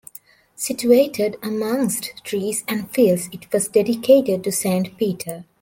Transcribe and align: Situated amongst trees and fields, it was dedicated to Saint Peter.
Situated 0.55 1.37
amongst 1.43 2.23
trees 2.23 2.63
and 2.67 2.89
fields, 2.89 3.29
it 3.31 3.53
was 3.53 3.67
dedicated 3.67 4.43
to 4.43 4.51
Saint 4.51 4.97
Peter. 4.97 5.45